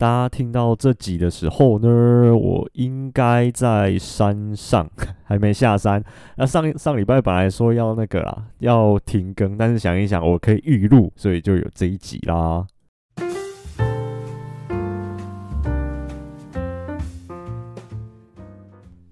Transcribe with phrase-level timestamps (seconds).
[0.00, 4.88] 大家听到这集的时候呢，我应该在山上，
[5.24, 6.02] 还没下山。
[6.36, 12.66] 那上上礼拜本来说要那个啦，要停更，但是想一想，我可以预录，所以就有这一集啦。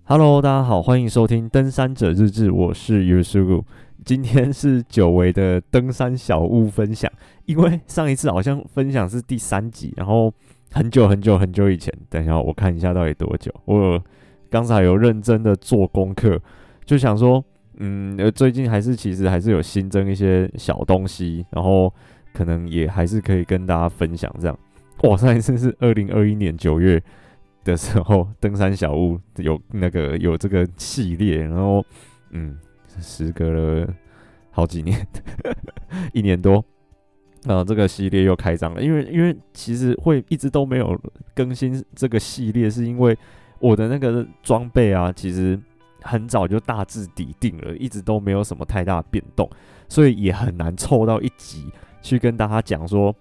[0.05, 3.63] Hello，大家好，欢迎收听《登山者日志》，我是 y u s u g u。
[4.07, 7.13] 今天是久违的登山小物分享，
[7.45, 10.33] 因为上一次好像分享是第三集，然后
[10.73, 11.93] 很久很久很久以前。
[12.09, 13.53] 等一下我看一下到底多久。
[13.65, 14.03] 我
[14.51, 16.41] 刚才有认真的做功课，
[16.85, 17.45] 就想说，
[17.79, 21.93] 嗯，最近还是其实还是有新增一些小东西，然后
[22.33, 24.59] 可能也还是可以跟大家分享这样。
[25.05, 27.03] 哇，上一次是二零二一年九月
[27.65, 31.85] 的时候，登山小屋有那个有这个系列，然后
[32.31, 32.57] 嗯。
[33.01, 33.95] 时隔了
[34.51, 35.07] 好几年，
[36.13, 36.65] 一年多，
[37.45, 38.83] 呃，这个系列又开张了。
[38.83, 40.99] 因为，因为其实会一直都没有
[41.35, 43.17] 更新这个系列，是因为
[43.61, 45.59] 我的那个装备啊，其实
[46.03, 49.49] 很早就大致底定了，一直都没有什么太大变动，
[49.89, 51.71] 所以也很难凑到一集
[52.03, 53.15] 去跟大家讲说，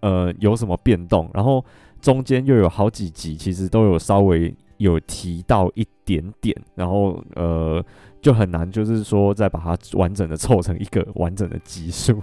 [0.00, 1.30] 呃，有什么变动。
[1.34, 1.64] 然后
[2.00, 7.84] 中间又有好几集，其实都有稍微有提到一点点，然后呃。
[8.24, 12.18] 就很难，就是说再把它完整的凑成一个完整的集数，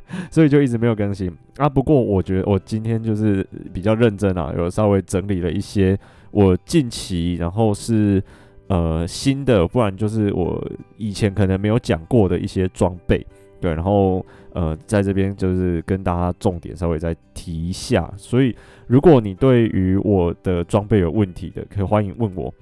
[0.30, 1.68] 所以就一直没有更新啊。
[1.68, 5.98] 不过我觉得我今天就是比较认真啊，有稍微整理了一些
[6.30, 8.22] 我近期，然后是
[8.68, 10.62] 呃新的，不然就是我
[10.96, 13.26] 以前可能没有讲过的一些装备，
[13.60, 18.12] 对，然后呃在这边就是跟大家重点稍微再提一下。
[18.16, 18.54] 所以
[18.86, 22.52] 如果你对于我的装备有问题的，可以欢迎问我。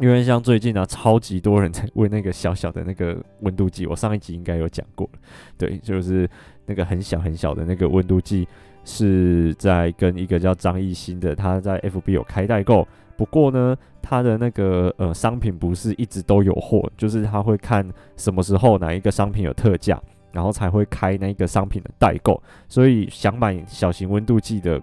[0.00, 5.08] 因为像最近啊，超级多人在 问那个小小的那个温度计，我上一集应该有讲过，
[5.56, 6.28] 对，就是
[6.66, 8.46] 那个很小很小的那个温度计，
[8.84, 12.86] 是在跟一个叫张艺兴的，他在 FB 有开代购。
[13.16, 20.02] 不过呢，他的那个呃商品不是一直都有货，就是他会看什么时候哪一个商品有特价，
[20.32, 22.42] 然后才会开那个商品的代购。
[22.68, 24.82] 所以想买小型温度计的，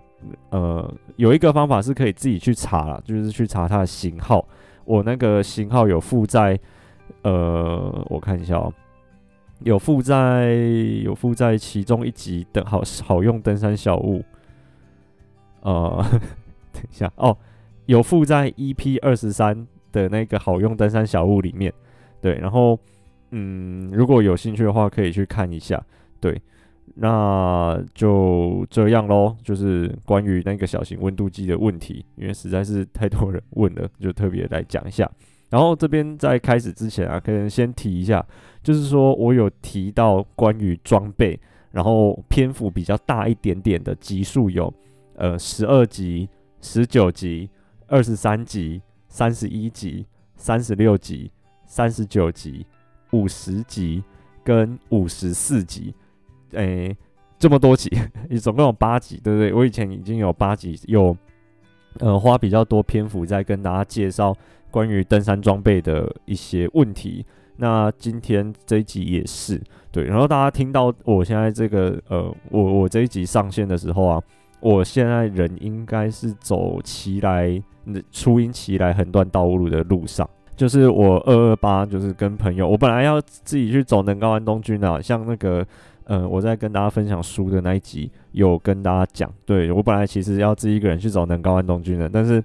[0.52, 4.48] 呃，有一个方法是可以自己去查啦，就是去查它的型号。
[4.86, 6.60] 我那个型号有附在，
[7.24, 8.74] 呃，我看一下哦，
[9.60, 10.54] 有附在
[11.04, 14.24] 有附在其中一集的好好用登山小物，
[15.62, 16.04] 呃，
[16.74, 17.38] 等一下哦，
[17.86, 21.72] 有附在 EP 二十三的那个好用登山小物里面，
[22.22, 22.80] 对，然后
[23.32, 25.84] 嗯，如果有兴趣的话，可以去看一下，
[26.20, 26.42] 对。
[26.96, 35.10] 那就这样喽，就是关于那个小型温度计的问题，因为实在是太多人问了，就特别来讲一下。
[35.50, 38.26] 然后这边在开始之前啊，可能先提一下，
[38.64, 41.40] 就是说我有提到关于装备，
[41.72, 44.74] 然后篇幅比较大一点点的集数有，
[45.16, 46.30] 呃，十二集、
[46.62, 47.50] 十九集、
[47.88, 51.30] 二十三集、三十一集、三十六集、
[51.66, 52.66] 三十九集、
[53.12, 54.04] 五十集
[54.44, 55.94] 跟五十四集。
[56.54, 56.96] 诶、
[57.40, 57.90] 这么多集，
[58.30, 59.54] 你 总共有八集，对不对？
[59.54, 61.16] 我以前已经有八集，有
[62.00, 64.36] 呃花比较多篇幅在跟大家介绍
[64.70, 67.26] 关于登山装备的一些问题。
[67.58, 74.22] 那今天这一集也是对，然后大家听到我现在这个呃，我我这一集上线的时候啊，
[74.60, 77.62] 我现在人应该是走奇来
[78.12, 85.66] 初音奇来横断道路的路上，就是我二二八，就是跟朋友，我本来要自己去走能高安东军啊，像那个。
[86.14, 92.44] 嗯，我在跟大家分享书的那一集有跟大家讲，对，我本来其实要自己一个人去找能高安东军的，但是，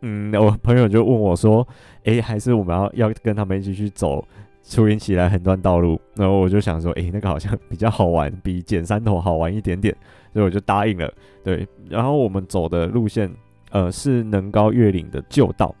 [0.00, 1.64] 嗯，我朋友就问我说，
[2.06, 4.26] 诶，还是我们要要跟他们一起去走
[4.64, 5.96] 初音起来横断道路？
[6.16, 9.96] 然后我就想说，诶，那个好像比较好玩，比捡山头好玩一点点，
[10.32, 11.08] 所以我就答应了。
[11.44, 13.30] 对，然后我们走的路线，
[13.70, 15.72] 呃，是能高越岭的旧道，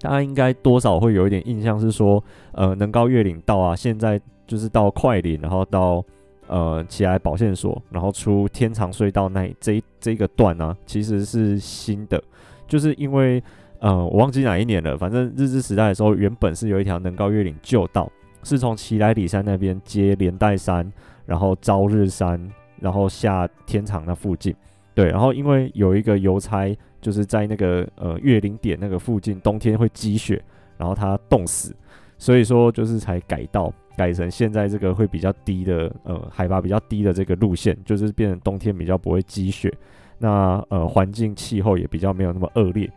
[0.00, 6.04] 大家应该多少会有一点印象，是说，呃，能高越岭道啊，现在就是到快岭，然后到。
[6.48, 12.22] 呃，奇莱保线所，然后出天长隧道那这这一个段呢、其实是新的，
[12.66, 13.42] 就是因为
[13.78, 18.10] 呃，我忘记哪一年了，反正日治时代的时候，原本是有一条能高越岭旧道，
[18.42, 20.92] 是从奇莱里山那边接连带山，
[21.24, 22.38] 然后朝日山，
[22.80, 24.54] 然后下天长那附近，
[24.94, 30.42] 对，然后因为有一个邮差就是在那个呃越岭点那个附近，冬天会积雪，
[30.76, 31.74] 然后他冻死，
[32.18, 33.72] 所以说就是才改道。
[33.96, 39.72] 改成现在这个会比较低的，呃，海拔比较低的这个路线，就是变成冬天比较不会积雪，
[40.18, 42.90] 那呃环境气候也比较没有那么恶劣。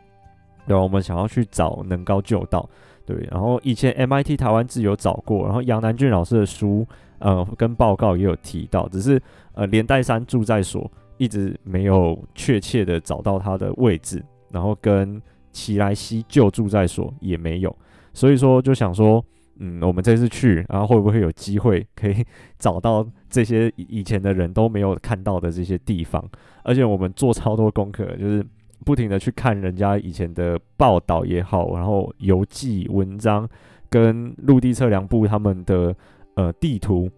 [0.66, 2.68] 然后我们想要去找能高旧道，
[3.06, 6.84] 对，然后以前 MIT 台湾志有找过，然后杨南俊老师的书，
[7.20, 9.22] 呃，跟报告也有提到，只是
[9.54, 15.22] 呃连带山住在所一直没有确切的找到他的位置，然后跟
[15.52, 17.76] 奇莱西旧住在所也没有，
[18.12, 19.24] 所以说就想说，
[19.60, 22.26] 嗯，我们这次去，然后会不会有机会可以
[22.60, 26.24] 找到这些以前的人都没有看到的这些地方？
[26.64, 28.46] 而且我们做超多功课，就是
[28.84, 33.48] 不停的去看人家以前的报道也好，然后游记文章
[33.90, 35.96] 跟陆地测量部他们的
[36.36, 37.10] 呃地图。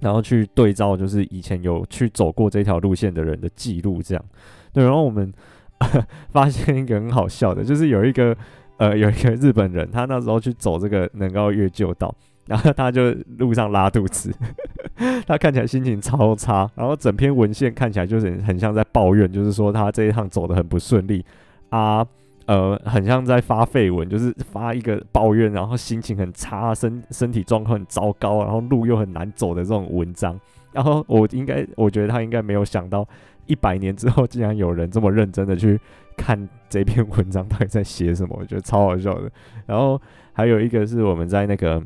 [0.00, 4.22] 然后去对照，就是以前有去走过这条路线的人的记录，这样。
[4.70, 5.32] 对，然后我们
[6.30, 8.36] 发现一个很好笑的，就是有一个
[8.78, 12.14] 呃，有一个日本人，他那时候去走这个能高越旧道，
[12.46, 14.34] 然后他就路上拉肚子，
[15.26, 21.24] 他看起来心情超差，然后整篇文献看起来就是很像在抱怨，就是说他这一趟走得很不顺利
[21.70, 22.06] 啊。
[22.46, 30.38] 呃，很像在发废文，就是发一个抱怨，然后心情很差，身身体状况很糟糕，然后路又很难走的这种文章。
[30.70, 33.08] 然后我应该，我觉得他应该没有想到，
[33.46, 35.80] 一百年之后竟然有人这么认真的去
[36.16, 39.30] 看这篇文章到底在写什么， 我觉得超好笑的。
[39.66, 40.00] 然后
[40.32, 41.82] 还有一个是我们在那个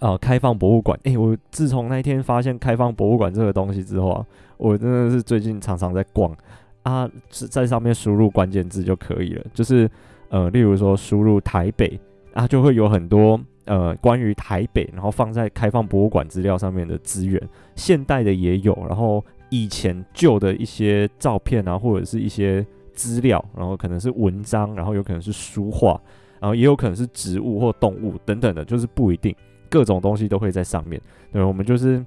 [0.00, 6.34] 呃开放博物馆，诶，我自从那天发现开放博物馆这个东西之后啊，我真的是最近常常在逛。
[6.82, 9.44] 啊，是在上面输入关键字就可以了。
[9.54, 9.90] 就是
[10.28, 11.98] 呃，例如说输入台北
[12.34, 17.40] 啊，就会有很多呃关于台北，然后放在开放博物馆资料上面的资源，
[17.74, 22.62] 现代的也有，然后以前旧的一些照片啊，或者是一些
[22.94, 26.00] 资料，然后可能是文章，然后有可能是书画，
[26.40, 29.34] 然后也有可能是植物或动物等等的，就是不一定，
[29.68, 31.00] 各种东西都会在上面。
[31.32, 32.04] 对，我们就是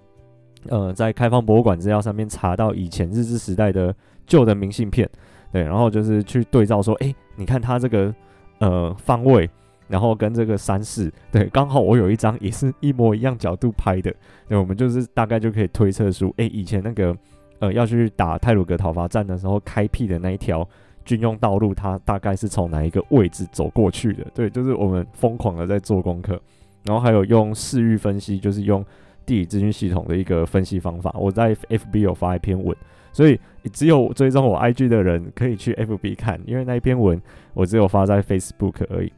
[0.70, 3.94] 呃在开放博物馆资料上面查到以前日治时代的。
[4.30, 5.10] 旧的明信片，
[5.54, 8.14] 对，然后就是去对照说，哎，你看它这个
[8.60, 9.50] 呃方位，
[9.88, 14.14] 然后跟这个山势，对，刚好我有一张也是一模一样角度拍的，
[14.50, 17.16] 对，我们就是大概就可以推测出，哎，以前那个
[17.60, 20.68] 呃要去打泰鲁格讨伐战的时候开辟的那一条
[21.06, 24.26] 军用道路，它大概是从哪一个位置走过去的？
[24.34, 26.40] 对，就是我们疯狂的在做功课，
[26.84, 28.86] 然后还有用视域分析，就是用
[29.26, 32.76] 地理资讯系统的一个分析方法，我在 FB 有发一篇文。
[33.14, 33.40] 所以
[33.74, 37.20] 只有追踪我 IG 的人可以去 FB 看，因为那一篇文
[37.56, 39.12] 我只有发在 Facebook 而已。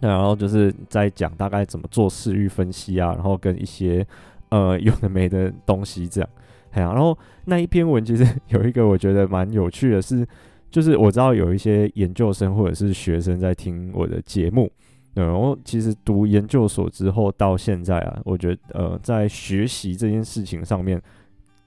[0.00, 4.04] 那然后就是在讲大概怎么做视域分析啊，然后跟一些
[4.48, 6.28] 呃有的没的东西这样。
[6.72, 7.16] 哎呀，然后
[7.46, 10.26] 那一篇文其实 有一个我觉得蛮有趣的是，
[10.70, 14.70] 就是我知道有一些研究生或者是学生在听我的节目，
[15.14, 21.00] 对然后其实读研究所之后到现在啊，我觉得呃在学习这件事情上面。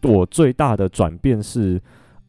[0.04, 1.82] 我最大的转变是，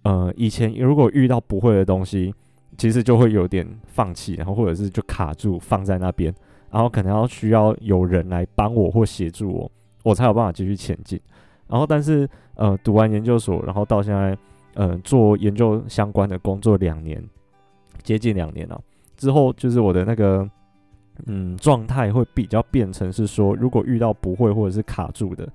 [0.02, 2.32] 呃，以前如果遇到不会的东西，
[2.78, 6.34] 其实就会有点放弃，然后或者是就卡住放在那边，
[6.70, 9.70] 然后可能要需要有人来帮我或协助我，
[10.05, 11.20] 我才有办法继续前进。
[11.69, 14.37] 然后，但是呃，读完研究所，然后到现在，
[14.75, 17.23] 呃，做研究相关的工作两年，
[18.03, 18.81] 接近两年了
[19.17, 20.49] 之后，就是我的那个
[21.27, 25.49] 嗯状态会比较变成是说，如果遇到不会或者是卡住的。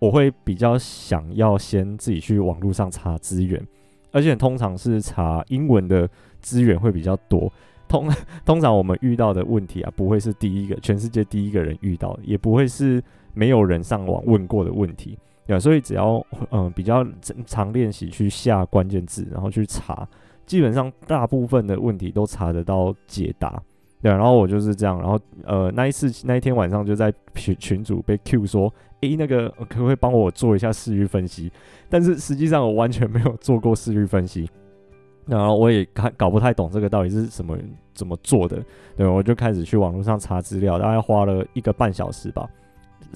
[0.00, 3.64] 我会比较想要先自己去网络上查资源，
[4.12, 6.06] 而且通常是查英文的
[6.40, 7.50] 资源会比较多。
[7.88, 8.10] 通
[8.44, 13.02] 通常我们遇到的问题啊，不会是第一个，全世界第一个人遇到，也不会是
[13.32, 15.16] 没有人上网问过的问题。
[15.46, 17.06] 对，所以只要嗯、比较
[17.46, 20.08] 常练习去下关键字，然后去查，
[20.46, 23.62] 基本上大部分的问题都查得到解答。
[24.02, 28.72] 对，然后我就是这样，然后呃那一次那一天晚上就在群群主被 Q 说。
[29.00, 31.52] 诶，那个可不可以帮我做一下视域分析？
[31.90, 34.48] 但是实际上我完全没有做过视域分析，
[35.26, 37.54] 然后我也看搞不太懂这个到底是什么
[37.92, 38.64] 怎么做的。
[38.96, 42.48] 对，我就开始去网络上查资料，大概花了一个半小时吧，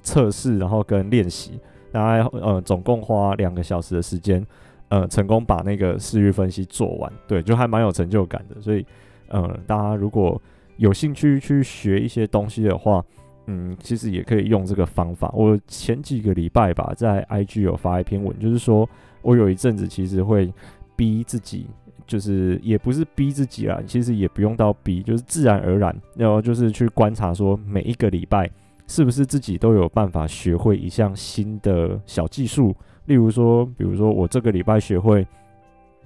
[0.02, 1.58] 测试然后跟练习，
[1.90, 4.44] 大概呃总共花两个小时的时间，
[4.88, 7.12] 呃成功把那个视域分析做完。
[7.26, 8.60] 对，就还蛮有成就感的。
[8.60, 8.84] 所以，
[9.28, 10.40] 呃，大家如果
[10.76, 13.04] 有兴趣去学一些东西的话，
[13.46, 15.30] 嗯，其实也可以用这个方法。
[15.34, 18.88] 我前几个礼拜吧，在 IG 有发一篇文，就是说
[19.22, 20.52] 我有一阵子其实会
[20.94, 21.66] 逼自己，
[22.06, 28.48] 就是也不是逼自己啦，其实也不用到逼，就是自然而然，然后就是去观察说每一个礼拜
[28.88, 32.74] 是不是自己都有办法学会一项新的小技术。
[33.04, 35.24] 例如说，比如说我这个礼拜学会，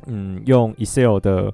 [0.04, 1.50] 嗯，用 Excel 的。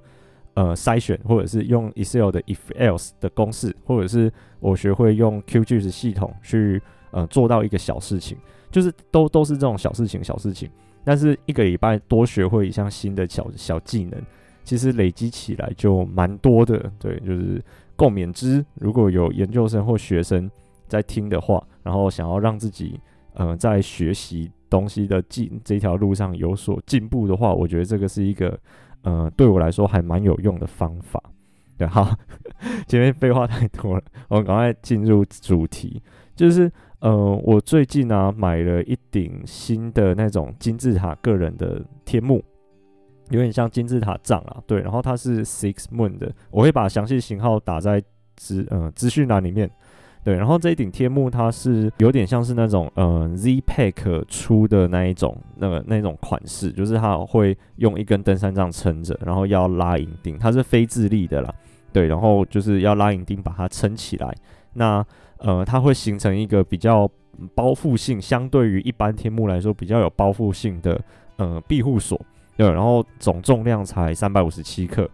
[0.55, 6.83] 呃，筛选或者是用 Excel 的 if else 的公式，或者是我学会用 QGIS 系统去
[7.13, 8.37] 呃做到一个小事情，
[8.69, 10.69] 就是都都是这种小事情小事情。
[11.05, 14.21] 但是一个礼拜多学会一项新的小小技能，
[14.65, 16.91] 其实累积起来就蛮多的。
[16.99, 17.63] 对，就是
[17.95, 18.65] 共勉之。
[18.81, 20.51] 如果有研究生或学生
[20.89, 23.01] 在听的话，然后想要让自己
[23.35, 28.59] 呃在学习东西的进这条路上有所进步的话，我觉得这个是一个
[29.03, 31.23] 呃对我来说还蛮有用的方法。
[31.77, 32.11] 对，好，
[32.89, 36.03] 前面废话太多了，我们赶快进入主题，
[36.35, 37.15] 就是呃
[37.45, 42.43] 我最近呢、买了一顶新的那种金字塔个人的天幕。
[43.31, 48.03] 有点像金字塔杖啊，对，然后它是 Six Moon 的，我会把详细型号打在
[48.37, 49.71] 资呃资讯栏里面，
[50.29, 61.51] 对，然后这一顶天幕它是有点像是那种呃 Z Pack 出的那一种那个那种款式，就是它会用一根登山杖撑着，然后要拉银钉，它是非自立的啦，
[61.95, 64.31] 对，然后就是要拉银钉把它撑起来，
[64.75, 65.03] 那
[65.39, 67.11] 呃它会形成一个比较
[67.55, 71.01] 包覆性，相对于一般天幕来说比较有包覆性的
[71.37, 72.21] 呃庇护所。
[72.59, 75.09] 对，然后总重量才三百五十七克，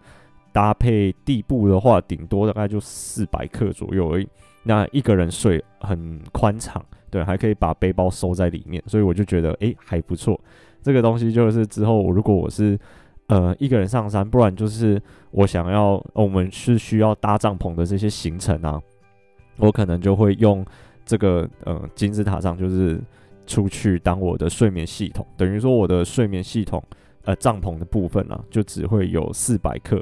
[0.51, 4.27] 搭配地布的话，顶多大概就四百克左右而已。
[4.65, 10.37] 那一个人睡很宽敞，对，还可以把背包收在里面，所以我就觉得诶还不错。
[10.81, 12.77] 这个东西就是之后如果我是
[13.27, 18.81] 呃一个人上山，不然就是我想要我们是需要搭帐篷的这些行程啊，
[19.57, 20.65] 我可能就会用
[21.05, 23.01] 这个呃金字塔上就是
[23.47, 26.83] 出去当我的睡眠系统，等于说我的睡眠系统。
[27.27, 29.99] 呃，帐篷的部分啊，就只会有四百克，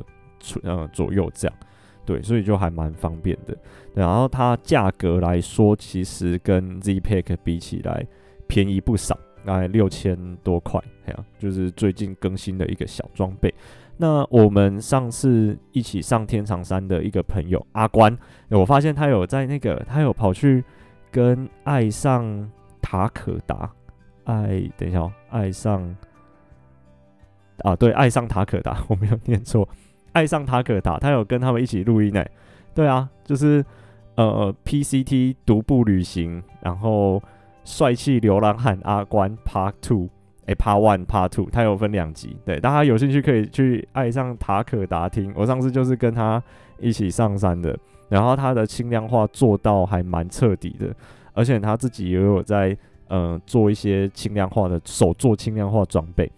[0.61, 1.57] 呃左右这样，
[2.05, 3.57] 对，所以就还蛮方便的。
[3.93, 8.05] 然后它价格来说，其实跟 Z Pack 比起来
[8.47, 13.53] 便宜不少，大概六千多块，哎呀，就是最近更新的一个小装备。
[13.97, 18.17] 那我们上次一起上天长山的一个朋友阿关，
[18.49, 20.63] 我发现他有在那个，他有跑去
[21.11, 23.71] 跟爱上塔可达，
[24.23, 25.95] 爱，等一下哦，爱上。
[27.59, 29.69] 啊，对，爱上塔可达， 我没有念错，
[30.13, 32.23] 爱上塔可达，他有跟他们一起录音呢。
[32.73, 33.63] 对啊，就是
[34.15, 37.21] 呃，PCT 独步旅行，然后
[37.63, 40.09] 帅气流浪汉阿关 Part Two，
[40.45, 42.37] 哎，Part One、Part Two，他有分两集。
[42.45, 45.31] 对，大家有兴趣可以去爱上塔可达听。
[45.35, 46.41] 我上次就是跟他
[46.79, 47.77] 一起上山的，
[48.09, 50.93] 然后他的轻量化做到还蛮彻底的，
[51.33, 52.75] 而且他自己也有在
[53.07, 56.31] 呃做一些轻量化的手做轻量化装备。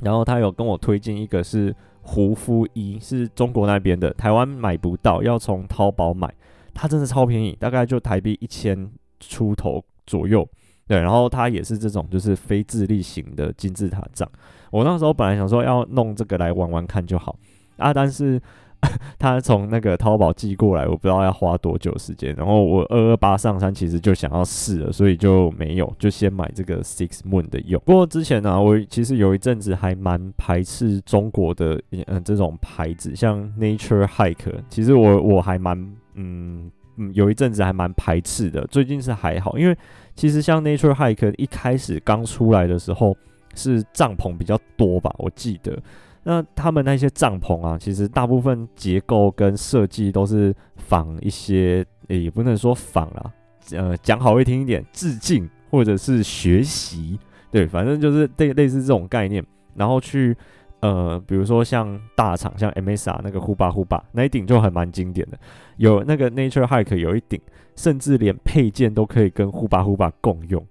[0.00, 6.32] 然后他有跟我推荐一个是胡夫衣，是中国那边的，台湾买不到，要从淘宝买。
[6.72, 10.48] 它真的超便宜，大概就台币一千出头左右。
[10.86, 14.30] 对，然后它也是这种就是非智力型的金字塔杖。
[14.70, 17.36] 我那时候本来想说要弄这个来玩玩看就好
[17.78, 18.40] 啊，但是。
[19.18, 22.34] 他从那个淘宝寄过来，我不知道要花多久时间。
[22.36, 27.80] 然后我二二八上山其实就想要试了，所以就没有，就先买这个 Six Moon 的用。
[27.84, 35.78] 不过之前呢、我其实有一阵子还蛮排斥中国的嗯这种牌子，像 Nature Hike，其实我我还蛮
[36.14, 38.66] 嗯嗯有一阵子还蛮排斥的。
[38.66, 39.76] 最近是还好，因为
[40.14, 43.16] 其实像 Nature Hike 一开始刚出来的时候
[43.54, 45.78] 是帐篷比较多吧，我记得。
[46.26, 53.32] 那他们那些帐篷啊，其实大部分结构跟设计都是仿一些，也不能说仿啦，
[53.72, 57.18] 呃，讲好会听一点，致敬或者是学习，
[57.50, 59.44] 对，反正就是类类似这种概念。
[59.74, 60.34] 然后去，
[60.80, 65.38] 呃，比如说像大厂，像 MSR 那个呼巴呼巴那一顶就还蛮经典的，
[65.76, 67.38] 有那个 Nature Hike 有一顶，
[67.76, 70.66] 甚至连配件都可以跟呼巴呼巴共用。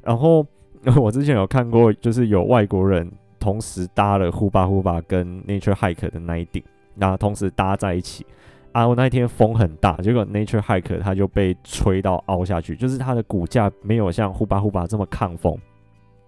[0.00, 0.46] 然后
[0.94, 3.10] 我之前有看过，就是有外国人。
[3.42, 6.62] 同时搭了呼巴呼巴跟 Nature Hike 的那一顶，
[6.94, 8.24] 那同时搭在一起
[8.70, 8.86] 啊！
[8.86, 15.58] 我那一天风很大，结果 Nature Hike 它就被吹到凹下去，就是它的骨架没有像呼巴呼巴这么抗风，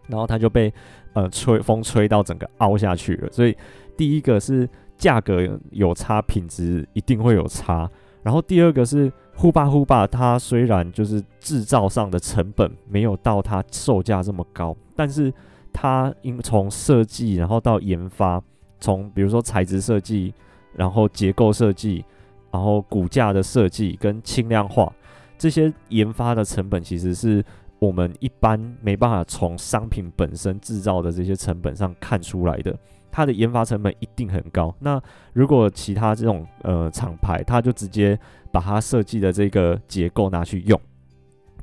[0.09, 0.75] 然后它就被
[1.12, 3.28] 呃吹风吹到整个凹下去了。
[3.30, 3.56] 所以
[3.97, 4.68] 第一个是
[4.99, 7.88] 价格有差，品质一定会有差。
[8.25, 15.33] 然后第二个是呼巴呼巴，它虽然就是制造上的成本没有到它售价这么高，但是
[15.75, 18.40] 它因从设计，然后到研发，
[18.81, 20.33] 从比如说材质设计，
[20.73, 22.02] 然后结构设计，
[22.50, 24.90] 然后骨架的设计跟轻量化
[25.37, 27.45] 这些研发的成本，其实是
[27.81, 32.75] 我们一般没办法从商品本身制造的这些成本上看出来的。
[33.11, 34.75] 它的研发成本一定很高。
[34.81, 35.00] 那
[35.33, 38.19] 如果其他这种呃厂牌，它就直接
[38.50, 40.81] 把它设计的这个结构拿去用。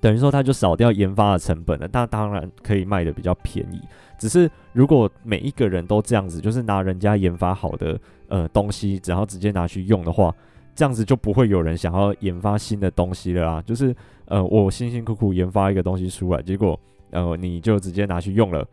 [0.01, 3.79] 等于说，它就少掉研发的成本了，那当然可以卖得比较便宜。
[4.17, 10.34] 只是如果每一个人都这样子，就是拿人家研发好的呃东西，然后直接拿去用的话，
[10.74, 13.62] 这样子就不会有人想要研发新的东西了啊。
[13.62, 16.79] 就是呃，我辛辛苦苦研发一个东西出来，结果
[17.12, 18.67] 呃你就直接拿去用了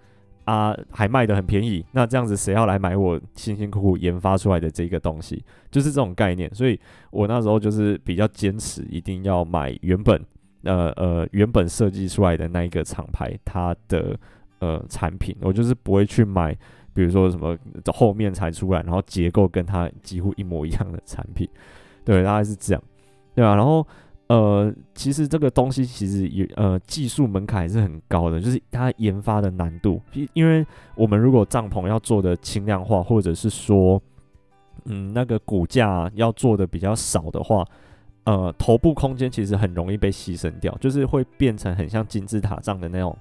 [0.45, 5.45] 啊，还卖得很便宜，那这样子谁要来买我辛辛苦苦研发出来的这个东西？
[5.71, 6.55] 就是这种概念。
[6.55, 6.79] 所以
[7.11, 10.19] 我那时候就是比较坚持，一定要买原本。
[10.69, 14.15] 呃呃，原本设计出来的那一个厂牌，它的
[14.59, 16.55] 呃产品，我就是不会去买，
[16.93, 17.57] 比如说什么
[17.87, 21.49] 后面才出来，然后结构跟它几乎一模一样的产品，
[22.05, 22.83] 对，大概是这样，
[23.35, 23.87] 对啊，然后
[24.27, 30.03] 呃，其实这个东西其实也呃技术门槛还是很高的，就是它研发的难度，
[30.35, 33.99] 因为我们如果帐篷要做的轻量化，或者是说
[34.85, 37.65] 嗯那个骨架要做的比较少的话。
[38.29, 43.17] 呃，头部空间其实很容易被牺牲掉，就是会变成很像金字塔状的那种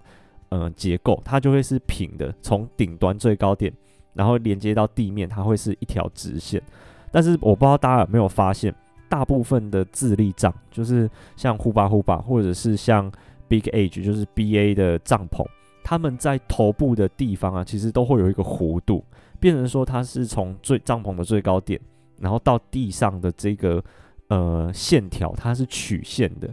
[0.49, 3.71] 呃结构，它就会是平的，从顶端最高点，
[4.13, 6.61] 然后连接到地面，它会是一条直线。
[7.09, 8.75] 但是我不知道大家有没有发现，
[9.07, 13.09] 大部分的自立帐，就是像呼巴呼巴，或者是像
[13.47, 15.45] Big Age，就是 BA 的帐篷，
[15.85, 19.05] 他们在头部的地方啊，其实都会有一个弧度，
[19.39, 21.79] 变成说它是从最帐篷的最高点，
[22.19, 23.81] 然后到地上的这个。
[24.29, 26.49] 呃，线条它是曲线的，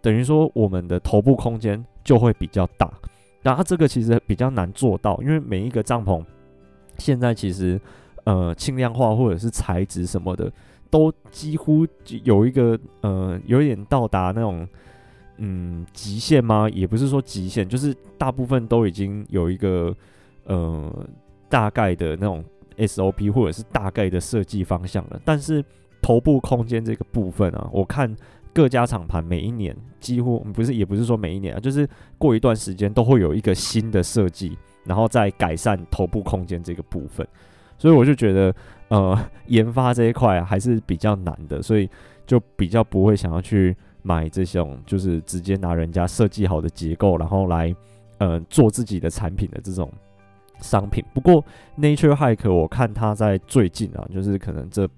[0.00, 2.90] 等于说我们的头部空间就会比较大。
[3.42, 6.24] 然后这个其实比较难做到，因为每一个帐篷
[6.96, 7.78] 现在其实
[8.24, 10.50] 呃轻量化或者是材质什么的，
[10.88, 11.86] 都几乎
[12.24, 14.66] 有一个呃有一点到达那种
[15.36, 16.66] 嗯极限吗？
[16.70, 19.94] 也不是说极限，就是大部分都已经有一个
[20.44, 21.06] 呃
[21.50, 22.42] 大概的那种
[22.78, 25.62] SOP 或者是大概的设计方向了，但是。
[26.08, 28.16] 头部空间这个部分啊，我看
[28.54, 31.86] 各家厂盘每一年几乎不是，也不是说每一年啊，就是
[32.16, 37.28] 过一段时间都会有一个新的设计，然后再改善头部空间这个部分。
[37.76, 38.54] 所以我就觉得，
[38.88, 41.86] 呃， 研发这一块还是比较难的，所以
[42.26, 47.76] 就比较不会想要去买这种，就是直接拿人家设计好的结构，然后来
[48.16, 49.92] 呃做自己的产品的这种
[50.62, 51.04] 商品。
[51.12, 51.44] 不过
[51.78, 54.88] Nature Hike 我看它在最近啊，就是可能这。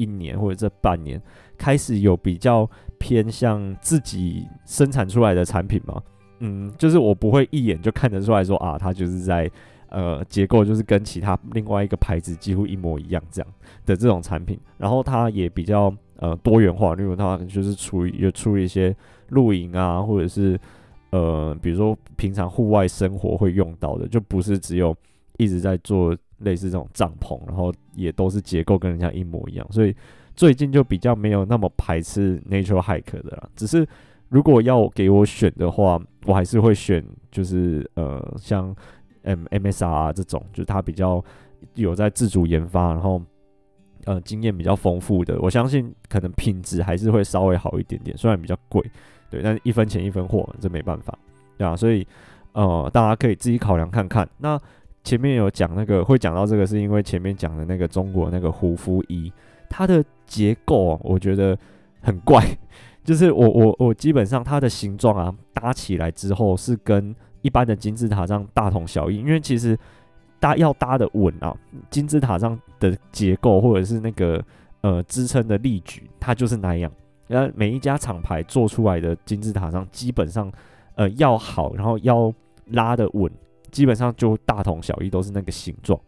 [0.00, 1.20] 一年或者这半年
[1.58, 6.02] 开始有比较偏向自己生产出来的产品吗？
[6.38, 9.50] 嗯，就是我不会一眼就看得出来说啊，它就是在
[9.90, 13.52] 呃结构就是跟其他另外一个牌子几乎一模一样这样
[13.84, 18.96] 的这种产品，然后它也比较呃多元化，例如它就是出有出一些
[19.28, 20.58] 露营啊，或者是
[21.10, 24.96] 呃比如说平常户外生活会用到的，就不是只有
[25.36, 26.16] 一直在做。
[26.40, 29.94] 类似这种帐篷，然后也都是结构跟人家一模一样，所以
[30.34, 33.48] 最近就比较没有那么排斥 Nature Hike 的啦。
[33.54, 33.86] 只是
[34.28, 38.74] 如果要给我选的话，我还是会选就是呃像
[39.22, 41.22] M MSR 这种，就是它比较
[41.74, 43.20] 有在自主研发，然后
[44.04, 45.38] 呃经验比较丰富的。
[45.40, 48.82] 我相信可能品质还是会稍微好一点点，虽然比较贵，
[49.28, 51.18] 对，但是一分钱一分货，这没办法，
[51.58, 52.06] 对啊，所以
[52.52, 54.26] 呃大家可以自己考量看看。
[54.38, 54.58] 那
[55.02, 59.32] 前面有讲那个会讲到这个，是因为前面讲的那个中国那个胡夫一，
[59.68, 61.56] 它的结构我觉得
[62.02, 62.44] 很怪，
[63.02, 69.76] 就是我我我基本上它的形状啊搭起来之后是跟一般的金字塔这样大同小异，因为其实
[70.38, 71.56] 搭要搭的稳啊，
[71.88, 74.44] 金字塔上的结构或者是那个
[74.82, 76.92] 呃支撑的力矩，它就是那样。
[77.26, 80.52] 那每一家厂牌做出来的金字塔上基本上
[80.96, 82.32] 呃要好，然后要
[82.66, 83.30] 拉得稳。
[83.70, 85.98] 基本上就大同小异，都是那个形状。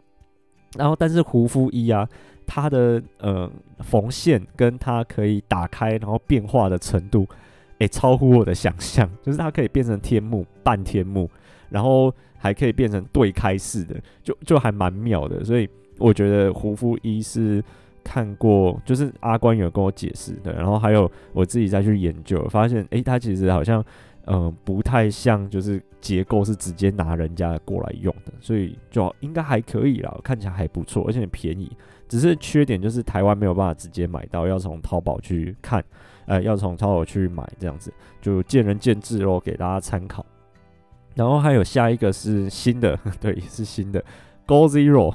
[0.77, 2.07] 然后，但是胡夫一啊，
[2.47, 3.49] 它的呃
[3.79, 7.27] 缝线跟它可以打开然后变化的程度，
[7.77, 9.09] 诶，超乎我的想象。
[9.21, 11.29] 就是它可以变成天幕、半天幕，
[11.69, 15.43] 然后还可以变成对开式的，就就还蛮妙的。
[15.43, 17.63] 所以我觉得胡夫一是
[18.03, 23.85] 看过，就是阿关有跟我解释的，然后还有我自己再去研究，发现诶，它其实好像。
[24.25, 31.71] 嗯、不太像，就是结构是直接拿人家过来用的，所以就应该还可以啦，看起来还不错，而且很便宜。
[32.07, 35.83] 只是缺点就是台湾没有办法直接买到，要从淘宝去看，
[36.25, 40.25] 呃，要从淘宝去买这样子，就见仁见智咯，给大家参考。
[41.15, 44.03] 然后还有下一个是新的， 对，是新的
[44.45, 45.13] Go Zero，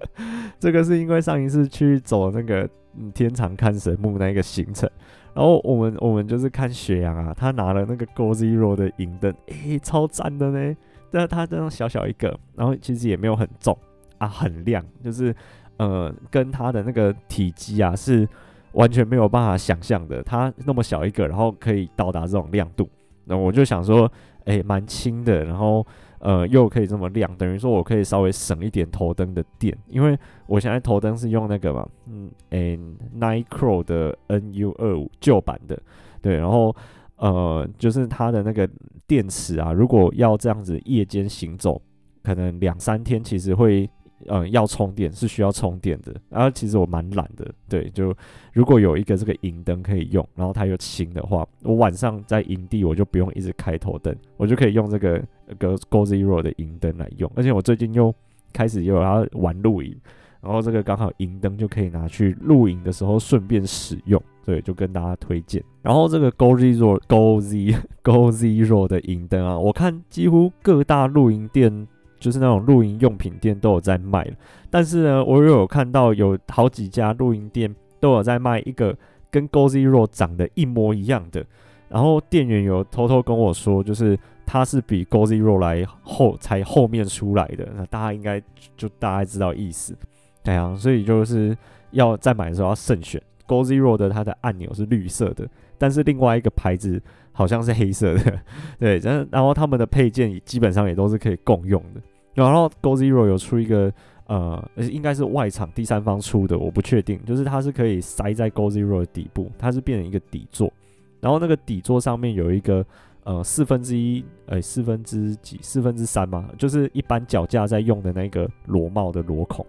[0.58, 2.68] 这个是因为上一次去走那个
[3.12, 4.88] 天长看神木那个行程。
[5.36, 10.74] 然后我们我们就是看雪阳啊，他拿了那个 Go Zero 的银灯，诶，超赞的呢！
[11.10, 13.76] 但是它这样小小一个，然后其实也没有很重
[14.16, 15.36] 啊，很亮，就是
[15.76, 18.26] 呃，跟它的那个体积啊是
[18.72, 20.22] 完全没有办法想象的。
[20.22, 22.88] 它那么小一个，然后可以到达这种亮度，
[23.24, 24.10] 那我就想说，
[24.46, 25.86] 诶，蛮轻的，然后。
[26.26, 32.76] 呃，又可以这么亮，等于说我可以稍微省一点头灯的电，因为我现在头灯是用那个嘛，嗯，诶
[33.16, 35.80] ，Nichro 的 NU 二五旧版的，
[36.20, 36.74] 对，然后
[37.14, 38.68] 呃，就是它的那个
[39.06, 41.80] 电池啊，如果要这样子夜间行走，
[42.24, 43.88] 可能两三天其实会
[44.28, 46.14] 嗯，要充电是需要充电的。
[46.28, 48.14] 然后其实我蛮懒的，对，就
[48.52, 55.22] 如果有一个这个银灯可以用，然后它又轻的话，我晚上在营地我就不用一直开头灯，我就可以用这个
[55.58, 57.30] 个 Go Zero 的银灯来用。
[57.34, 58.14] 而且我最近又
[58.52, 59.96] 开始又要玩露营，
[60.40, 65.62] 然后这个刚好银灯就可以拿去露营的时候顺便使用，对，就跟大家推荐。
[65.82, 71.86] 然后这个 Go Zero Go Z Go Zero 的银灯啊，我看几乎各大露营店。
[72.18, 74.26] 就是那种露营用品店都有在卖，
[74.70, 78.96] 但是呢，我又有看到有好几家露营店都有在卖一个
[79.30, 81.44] 跟 Go Zero 长得一模一样的，
[81.88, 88.42] 然后店员有偷偷跟我说，就是它是比 Go Zero 来后才后面出来的，那大家应该
[88.76, 89.96] 就大概知道意思，
[90.42, 91.56] 对啊，所以就是
[91.90, 93.22] 要在买的时候要慎选。
[93.46, 95.48] Go Zero 的，它的按钮是绿色的，
[95.78, 97.00] 但是另外一个牌子。
[97.36, 98.40] 好像是黑色的，
[98.80, 102.00] 对，然然后他们的配件基本上也都是可以共用的。
[102.32, 103.92] 然后 Go Zero 有出一个
[104.26, 110.72] 呃，应该是外厂第三方出的，我不确定，就是它是可以塞在 Go Zero 的底部，它是变成一个底座，
[111.20, 112.82] 然后那个底座上面有一个
[113.24, 119.66] 呃四分之一，哎四分之几四分之三嘛，就是一般脚架在用的那个螺帽的螺孔，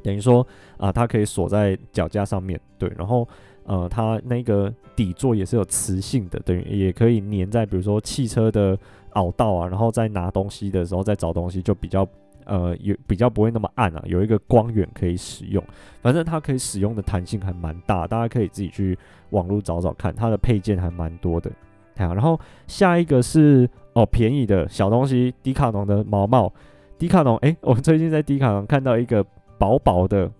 [0.00, 3.28] 等于说啊、它可以锁在脚架上面，对，然后。
[3.66, 8.78] 呃，它那个底座也是有磁性的，等于，也可以粘在比如说汽车的
[9.14, 12.06] 凹道啊，然后在拿东西的时候再找东西就比较
[12.44, 15.64] 呃有比较不会那么暗啊，有一个光源可以使用。
[16.02, 18.98] 反正它可以使用的弹性还蛮大，大家可以自己去
[19.30, 21.50] 网络找找看，它的配件还蛮多的。
[21.96, 26.52] 好，然后下一个是哦便宜的小东西，迪卡侬的毛毛。
[26.98, 29.24] 迪卡侬，诶，我最近在迪卡侬看到一个
[29.58, 30.30] 薄薄的。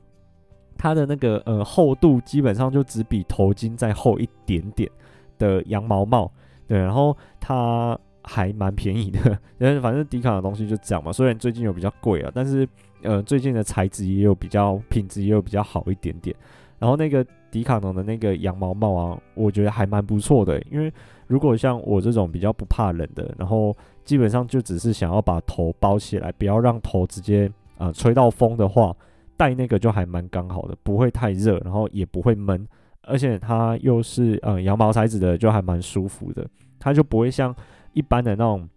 [0.76, 4.90] 它的那个呃厚度基本上就只比头巾再厚一点点
[5.38, 6.30] 的羊毛帽，
[6.66, 9.18] 对，然后它还蛮便宜的，
[9.58, 11.12] 因 为反正迪卡的东西就这样嘛。
[11.12, 12.66] 虽然最近有比较贵啊，但是
[13.02, 16.34] 呃最近的材质也有比较品质也有比较好一点点。
[16.78, 20.92] 然后那个迪卡侬的那个羊毛帽啊，我觉得还蛮不错的，因为
[21.26, 28.94] 如果像我这种比较不怕冷的，然后基本上就只是想要把头包起来，不要让头直接呃吹到风的话。
[29.36, 32.66] 戴那个就还蛮刚好的，不会太热，然后也不会闷，
[33.02, 36.46] 而且它又是呃羊毛材质的，就还蛮舒服的。
[36.78, 37.54] 它就不会像
[37.92, 38.68] 一般的那种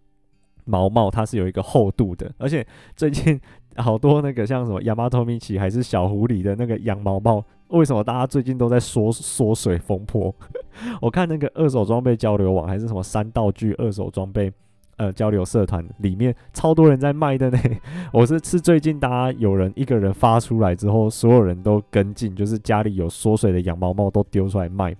[0.64, 2.32] 毛帽，它是有一个厚度的。
[2.38, 2.66] 而且
[2.96, 3.40] 最近
[3.76, 10.34] 好多那个像什么亚麻托米奇还是小狐狸的那个羊毛帽，为什么大家最近都在缩缩水风波？
[11.02, 14.52] 我看那个二手装备交流网还是什么三道具二手装备。
[14.98, 17.58] 呃，交流社团里面超多人在卖的呢。
[18.12, 24.92] 我是是最近大家有人一个人发出来之后，所有人都跟进，就是家里有缩水的羊毛帽都丢出来卖，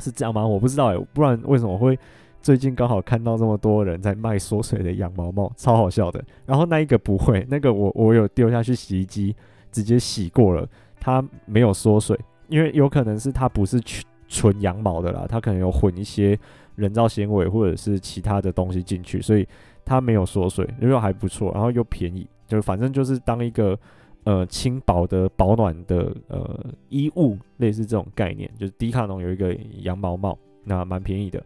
[0.00, 0.44] 是这样吗？
[0.44, 1.96] 我不知道哎、不然为什么会
[2.40, 6.20] 最近刚好看到这么多人在卖缩水的羊毛帽，超好笑的。
[6.44, 9.36] 然后那一个不会，那个我我有丢下去洗衣机
[9.70, 16.36] 直接洗过了，它没有缩水，因为有可能是它不是纯纯羊毛的啦，它可能有混一些。
[16.74, 19.46] 人造纤维或者是其他的东西进去，所以
[19.84, 23.78] 它没有缩水，又还不错，然后又便宜，就是反正就是当一个
[24.24, 28.50] 呃轻薄的保暖的呃衣物，类似这种概念。
[28.58, 31.42] 就是迪卡侬有一个羊毛帽，那蛮便宜的。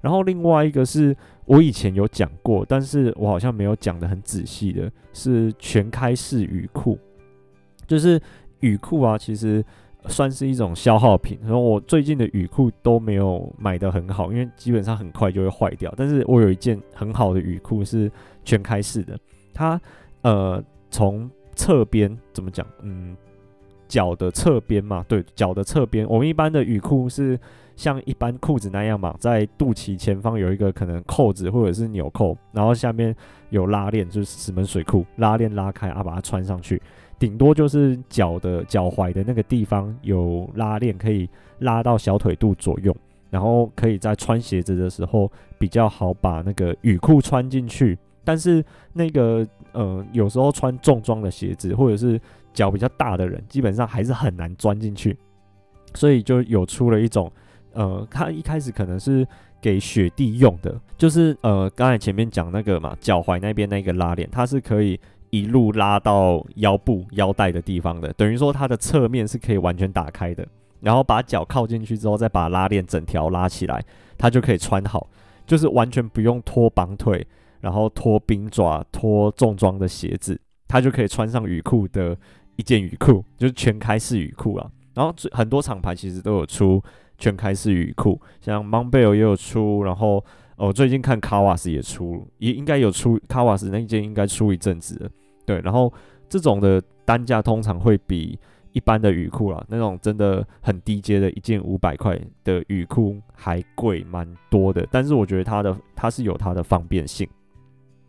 [0.00, 6.98] 然后另外一个是我以前有讲过，但是我好像没有讲得很仔细的，是全开式雨裤，
[7.86, 8.20] 就是
[8.60, 9.64] 雨裤啊，其实。
[10.06, 15.92] 算是一种消耗品，然后我最近的雨裤都没有买得很好，因为基本上很快就会坏掉。
[15.96, 18.10] 但是我有一件很好的雨裤是
[18.44, 19.18] 全开式的，
[19.52, 19.80] 它
[20.22, 22.66] 呃从侧边怎么讲？
[22.82, 23.16] 嗯，
[23.88, 26.08] 脚的侧边嘛，对，脚的侧边。
[26.08, 27.38] 我们一般的雨裤是
[27.74, 33.14] 像一般裤子那样嘛，在肚脐前方有一个可能扣子或者是纽扣，然后下面
[33.50, 36.80] 有拉链，就是石门水裤，拉链拉开啊，把它穿上去。
[37.18, 41.28] 顶多就是脚的脚踝的那个地方有拉链，可以
[41.58, 42.94] 拉到小腿肚左右，
[43.28, 45.28] 然后可以在穿鞋子的时候
[45.58, 47.98] 比较好把那个雨裤穿进去。
[48.22, 52.20] 但是那个呃，有时候穿重装的鞋子或者是
[52.52, 55.16] 脚比较大的人，基本上还是很难钻进去。
[55.94, 57.32] 所以就有出了一种
[57.72, 59.26] 呃，它一开始可能是
[59.60, 65.00] 给雪地用的，就是呃，刚才前面讲那个嘛，脚踝那边那个拉链，它是可以。
[65.30, 70.46] 一路拉到腰部腰带的地方的，等于说它的侧面是可以完全打开的，
[70.80, 73.84] 然后把脚靠进去之后，再把拉链整条拉起来，
[74.16, 75.08] 它就可以穿好，
[75.46, 77.26] 就是完全不用脱绑腿，
[77.60, 82.16] 然后脱冰爪、脱重装的鞋子，它就可以穿上雨裤的
[82.56, 84.70] 一件雨裤，就是全开式雨裤啊。
[84.94, 86.82] 然后很多厂牌其实都有出
[87.18, 90.24] 全开式雨裤，像 Monbel 也有出，然后。
[90.58, 95.10] 哦，最近看卡瓦斯也出，也应该有出卡瓦斯那件，应该出一阵子了。
[95.46, 95.90] 对，然后
[96.28, 98.36] 这种的单价通常会比
[98.72, 104.84] 一般的雨裤啦，那种真的很低阶的，一件五百块的雨裤还贵蛮多的。
[104.90, 107.26] 但是我觉得它的它是有它的方便性，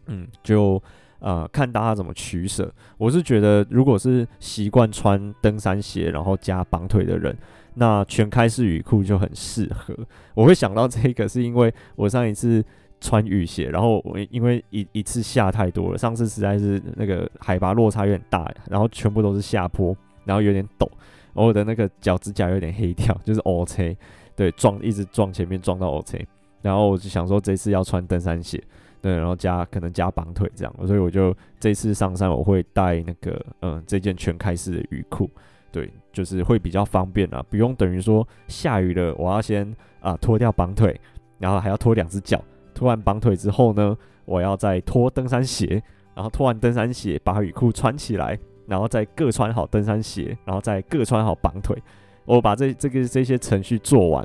[0.07, 0.81] 嗯，就
[1.19, 2.73] 呃看大家怎么取舍。
[2.97, 7.37] 我是觉得，如果是习惯穿登山鞋然后加绑腿的人，
[7.75, 9.95] 那全开式雨裤就很适合。
[10.33, 12.63] 我会想到这个，是因为我上一次
[13.01, 19.95] 穿雨鞋，然后我因为一一次下太多了，上次实在是那个海拔落差有点大，然后全部都是下坡。
[20.25, 20.87] 然后有点抖，
[21.33, 23.95] 我的那个脚趾甲有点黑掉，就是乌青，
[24.35, 26.23] 对，撞一直撞前面撞到乌青，
[26.61, 28.61] 然后我就想说这次要穿登山鞋，
[29.01, 35.27] 对，然后加可能加绑腿这样，所以我就这次上山我会带那个嗯这件全开式的雨裤，
[35.71, 40.99] 对，就是会比较方便啊，不用等于说下雨了我要先啊脱掉绑腿，
[41.37, 45.81] 然后还要脱两只脚，脱完绑腿之后呢，我要再脱登山鞋，
[46.15, 48.37] 然后脱完登山鞋把雨裤穿起来。
[48.69, 51.75] 然后再各穿好登山鞋，然后再各穿好绑腿。
[52.23, 54.23] 我把这这个这些程序做完，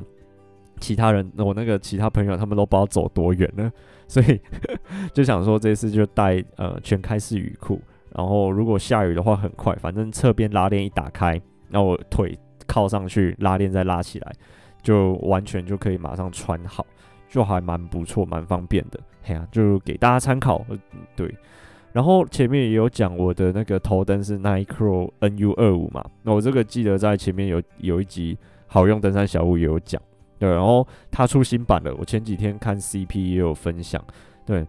[0.78, 3.72] 其他人我那个其他朋友他们都不知道走多远了，
[4.06, 4.38] 所以
[5.14, 7.80] 就想说这次就带呃全开式雨裤。
[8.14, 14.32] 然后如果下雨的话很快，反正侧边拉链一打开，那我腿靠上去，拉链再拉起来，
[14.82, 16.86] 就完全就可以马上穿好，
[17.28, 19.00] 就还蛮不错，蛮方便的。
[19.22, 20.64] 嘿呀、就给大家参考。
[21.16, 21.34] 对。
[21.92, 30.02] 然后前面也有讲我的那个头灯是 Nycro NU 二五嘛，那我这个记得在前面有有一集好用登山小物也有讲，
[30.36, 34.04] 对，然后它出新版了，我前几天看 CP 也有分享，
[34.44, 34.66] 对，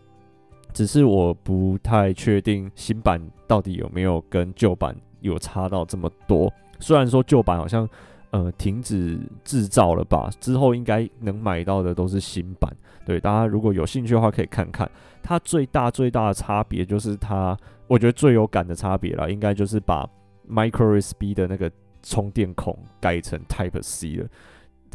[0.75, 7.89] 只是我不太确定新版到底有没有跟旧版有差到这么多，虽然说旧版好像。
[8.31, 10.29] 呃，停止制造了吧？
[10.41, 12.69] 之后应该能买到的都是新版。
[13.05, 14.89] 对，大家如果有兴趣的话，可以看看。
[15.23, 17.57] 它最大最大的差别就是它，
[17.87, 20.05] 我觉得最有感的差别了，应该就是把
[20.49, 21.71] Micro USB 的那个
[22.03, 24.27] 充电孔改成 Type C 了。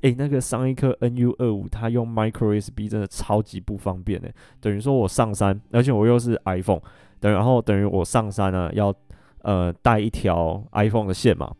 [0.02, 4.34] 诶，那个上一颗 NU 二五，它用 Micro USB 真的超级不方便诶。
[4.60, 6.80] 等于说我上山，而且我又是 iPhone，
[7.18, 8.94] 等然后等于我上山呢要
[9.42, 11.54] 呃带一条 iPhone 的线嘛。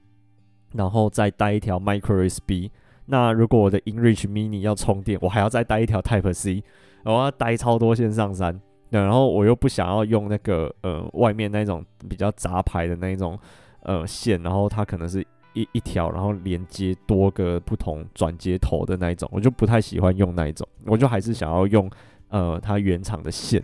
[0.73, 2.71] 然后再带一条 Micro USB，
[3.07, 6.63] 那如果我的 InReach Mini 要充电，我还要再带一条 Type C，
[7.05, 13.37] 我要带超多线上山，然后我又不想要用那个呃外面那种比较杂牌的那种
[13.83, 21.91] 呃线，然后它可能是一一条，然后连接多个不同转接头的那一种，我就不太喜欢用那一种，我就还是想要用
[22.29, 23.63] 呃它原厂的线，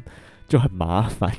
[0.48, 1.32] 就很麻烦。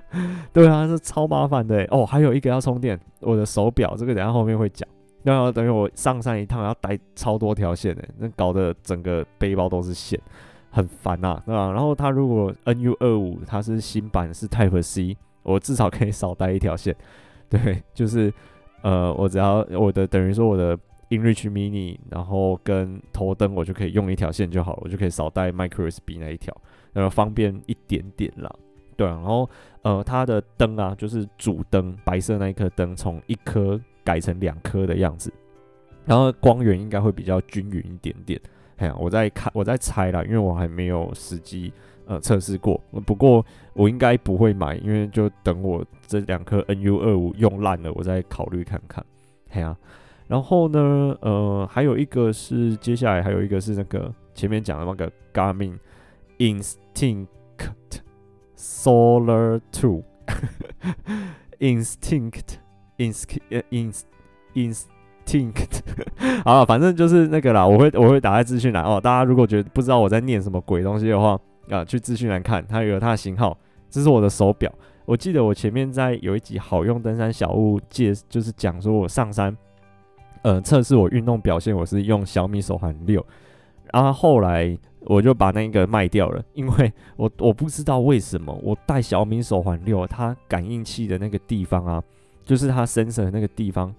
[0.52, 2.06] 对啊，是超麻烦的哦。
[2.06, 4.88] 还有一个要充电，我的手表，这个等下后面会讲。
[5.22, 10.20] 然后等于我上山一趟要带超多条线的，那搞得整个背包都是线，
[10.70, 11.70] 很烦呐，对吧？
[11.70, 16.94] 然后它如果 NU 二五它是新版是 Type C，我至少可以少带一条线，
[17.48, 18.32] 对，就是
[18.84, 20.78] 呃，我只要我的等于说我的
[21.10, 26.56] InReach Mini，然后跟头灯我就可以用一条线就好了，我就可以少带 Micro USB 那一条，
[26.92, 28.54] 然后方便一点点啦，
[28.96, 29.50] 对，然后
[29.82, 33.80] 呃，它的灯啊，就是主灯白色那一颗灯，从一颗。
[34.06, 35.32] 改成两颗的样子，
[36.04, 38.38] 然后光源应该会比较均匀一点点。
[38.76, 41.72] 哎呀，我在看，我在猜啦，因为我还没有实际
[42.04, 42.78] 呃测试过。
[43.06, 43.42] 不过
[43.72, 49.04] 我应该不会买，因为就等我这两颗 NU 二五用烂了，我再考虑看看。
[49.50, 49.76] 哎呀，
[50.26, 55.78] 然后呢，呃，还有一个是接下来还有一个是那个前面讲的那个 Garmin
[56.38, 57.28] Instinct
[58.56, 60.02] Solar Two
[61.58, 62.58] Instinct。
[62.96, 64.04] Inst Inst
[64.54, 65.80] Instinct，
[66.44, 67.66] 好了，反正就是那个啦。
[67.66, 69.00] 我会我会打在资讯栏哦。
[69.00, 71.36] 大家如果觉得不知道我在念什么鬼东西的话，
[71.70, 73.58] 啊，去资讯栏看，它有它的型号。
[73.90, 74.72] 这是我的手表。
[75.06, 79.56] 我记得我前面在有一集好用登山小物介，就是讲说我上山，
[80.42, 83.24] 呃，测试我运动表现，我是用小米手环六。
[83.92, 92.02] 然后后来我就把那个卖掉了， 因为我我不知道为什么我戴小米手环六，它感应器的那个地方啊。
[92.46, 93.94] 就是它 sensor 的那个地方，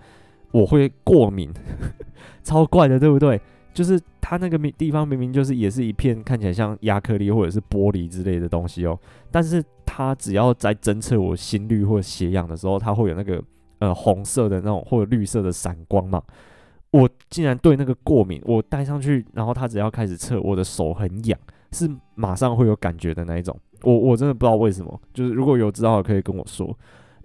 [0.52, 1.52] 我会过敏，
[2.44, 3.42] 超怪的，对不对？
[3.76, 8.98] 就是它那个地方明明就是也是一片看起来像亚克力或者是玻璃之类的东西哦，
[9.30, 13.40] 但是它只要在侦测我心率或者血氧的时候，它会有那个
[13.78, 16.20] 呃红色的那种或者绿色的闪光嘛。
[16.90, 21.38] 我竟然对那个过敏，我戴上去，然后它只要开始测，我的手很痒，
[21.72, 23.56] 是马上会有感觉的那一种。
[23.84, 26.76] 我我真的不知道为什么，就是如果有知道的可以跟我说。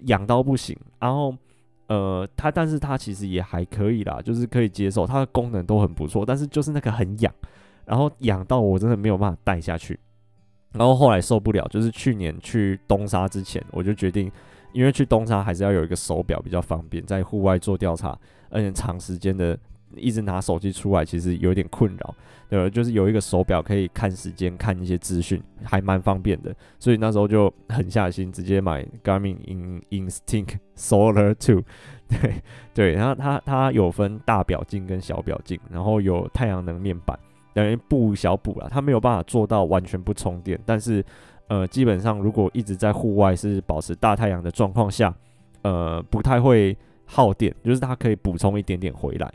[0.07, 1.37] 痒到不行，然后，
[1.91, 7.35] 呃，它，但是它其实也还可以啦，就是可以接受，它的功能都很不错，但是就是那个很痒，
[7.85, 9.99] 然后痒到我真的没有办法戴下去，
[10.71, 14.31] 然后后来受不了，就是去年去东沙之前，我就决定
[14.73, 18.17] 因为去东沙还是要有一个手表比较方便，在户外做调查，
[18.51, 19.59] 而且长时间的
[19.97, 22.15] 一直拿手机出来，其实有点困扰。
[22.49, 26.55] 对，就是有一个手表可以看时间、看一些资讯，还蛮方便的。
[26.79, 31.63] 所以那时候就狠下心，直接买 Garmin In Instinct Solar Two。
[32.11, 32.43] 对
[32.75, 37.17] 对，然后它它有分大表镜跟小表镜，然后有太阳能面板，
[37.55, 38.69] 等于不小补了。
[38.69, 41.05] 它没有办法做到完全不充电，但是
[41.47, 45.15] 呃，基本上如果一直在户外是保持大太阳的状况下，
[45.63, 49.33] 呃，不太会耗电，就是它可以补充一点点回来，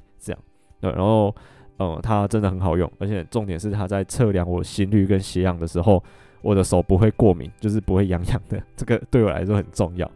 [0.91, 1.36] 然后。
[1.78, 6.02] 嗯，它真的很好用，而且重点是它在测量我心率跟血氧的时候，
[6.41, 10.10] 我的手不会过敏，就是不会痒痒的，这个对我来说很重要。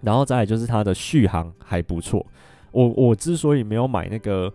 [0.00, 2.26] 然后再来就是它的续航还不错。
[2.72, 4.52] 我我之所以没有买那个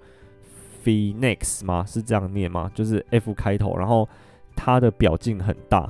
[0.84, 1.86] Phoenix 吗？
[1.88, 2.70] 是这样念吗？
[2.76, 4.06] 就是 F 开头，然后
[4.54, 5.90] 它的表径很大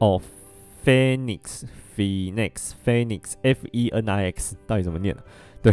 [0.00, 0.20] 哦
[0.84, 1.62] ，Phoenix
[1.96, 5.22] Phoenix Phoenix F E N I X 到底怎么念呢？
[5.62, 5.72] 对。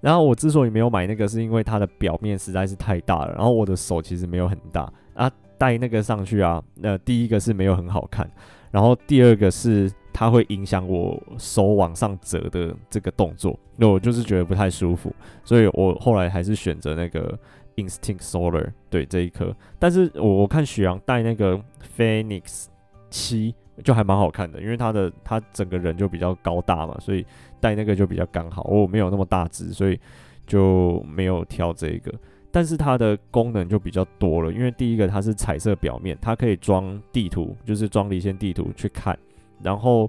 [0.00, 8.30] 然后我之所以没有买那个，是因为它的表面实在是太大了，然后我的手其实没有很大啊，戴那个上去啊，那第一个是没有很好看，
[8.70, 15.12] 然后第二个是它会影响我手往上折的这个动作，那我就是觉得不太舒服，
[15.44, 17.36] 所以我后来还是选择那个
[17.76, 21.60] Instinct Solar 对这一颗，但是我我看许阳戴那个
[21.96, 22.66] Phoenix
[23.10, 27.24] 七就还蛮好看的，因为他的他整个人就比较高大嘛，所以。
[27.60, 29.98] 戴那个就比较刚好，我没有那么大只，所以
[30.46, 32.14] 就没有挑这个。
[32.52, 39.18] 但是它的功能就比较多了，因为第一个它是彩色表面，它可以装地图，就是装离线地图去看。
[39.60, 40.08] 然后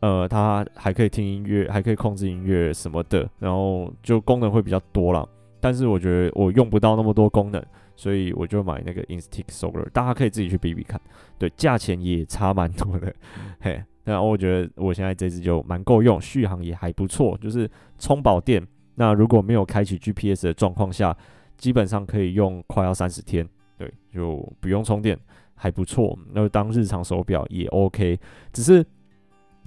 [0.00, 5.24] 呃，它还可以听音乐，还可以控制音乐什么的，然后就功能会比较多了。
[5.60, 7.64] 但是我觉得我用不到那么多功能，
[7.98, 11.00] 所以我就买那个 Instinct Solar，大家可以自己去比比看。
[11.36, 13.12] 对，价钱也差蛮多的，
[13.58, 13.82] 嘿。
[14.04, 18.64] 然后我觉得我现在这支就蛮够用，续航也还不错，就是充饱电。
[18.94, 21.14] 那如果没有开启 GPS 的状况下，
[21.56, 25.18] 基本上可以用快要三十天，对，就不用充电，
[25.54, 26.16] 还不错。
[26.32, 28.18] 那当日常手表也 OK，
[28.52, 28.86] 只是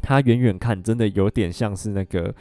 [0.02, 2.34] 它远远看真的有点像是那个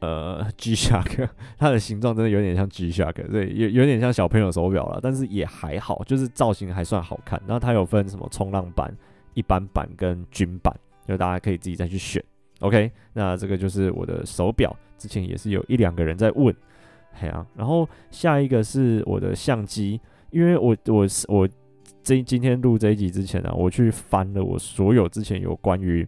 [0.00, 7.40] 呃 G-Shock，它的形状真的有点像 G-Shock，对，有有点像小朋友手表了，但是也还好，就是造型还算好看。
[7.46, 8.94] 然后它有分什么冲浪版、
[9.34, 10.74] 一般版跟军版。
[11.08, 12.22] 就大家可以自己再去选
[12.60, 12.88] ，OK？
[13.14, 16.54] 那这个就是我的手表，之前也是有一两个人在问，
[17.12, 17.44] 嘿啊。
[17.56, 21.48] 然后下一个是我的相机，因为我我我
[22.00, 26.06] 这今天录这一集之前呢、我去翻了我所有之前有关于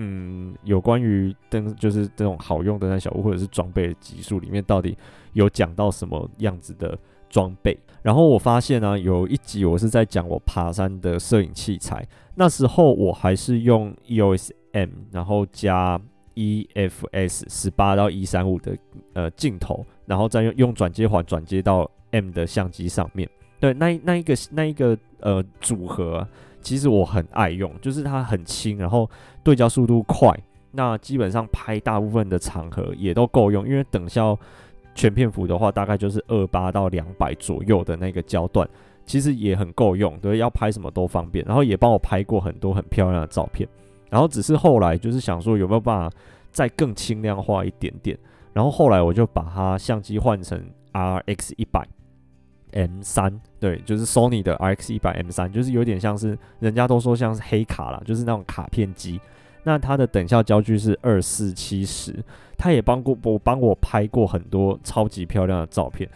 [0.00, 4.96] 嗯有关于登就是这种好用登山小物或者是装备的集数里面，到底
[5.32, 6.96] 有讲到什么样子的
[7.28, 7.76] 装备。
[8.00, 12.06] 然后我发现呢、有一集我是在讲我爬山的摄影器材。
[12.36, 16.00] 那时候我还是用 EOS M，然后加
[16.36, 18.78] EFS 十八到一三五的
[19.14, 23.28] 呃镜头，然后再用用转接环转接到 M 的相机上面。
[23.58, 26.26] 对，那那一个那一个呃组合，
[26.60, 29.08] 其实我很爱用，就是它很轻，然后
[29.42, 30.32] 对焦速度快，
[30.72, 34.38] 那基本上拍大部分的场合也都够用，因为等效
[34.94, 38.68] 全片幅的话，大概就是二八到两百左右的那个焦段。
[39.06, 43.66] 其实也很够用，对，要拍什么都方便，然后也帮我拍过很多很漂亮的照片，
[44.10, 46.14] 然后只是后来就是想说有没有办法
[46.52, 48.18] 再更轻量化一点点，
[48.52, 51.88] 然后后来我就把它相机换成 RX 一百
[52.86, 59.20] M 三，对，就是 Sony 的 RX 一百 M 三，就是有点像是人家都说像是黑卡啦，就是那种卡片机，
[59.64, 62.14] 那它的等效焦距是二四七十，
[62.56, 66.08] 它也帮过我帮我拍过很多超级漂亮的照片，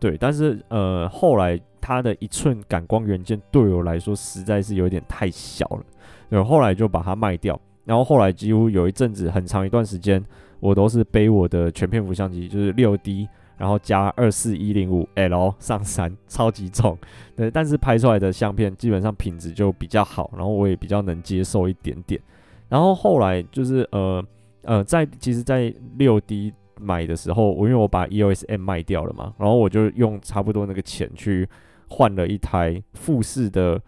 [0.00, 1.60] 对，但是呃后来。
[1.80, 5.82] 它的一寸感光元件对我来说实在是有点太小了，
[6.28, 7.58] 然后后来就把它卖掉。
[7.86, 10.22] 然后后来几乎有一阵子很长一段时间，
[10.60, 13.26] 我都是背我的全片幅相机，就是六 D，
[13.58, 16.96] 然后加二四一零五 L 上山， 超级重。
[17.36, 22.20] 对，但是拍出来的相片基本上品质就比较好，然后我也比较能接受一点点。
[22.68, 24.24] 然后后来就是呃
[24.62, 31.48] 呃，在其实，在六 D 买的时候，我因为我把 EOS M 卖掉了嘛，然后我就用差不多那个钱去。
[31.90, 33.80] 换了一台富士的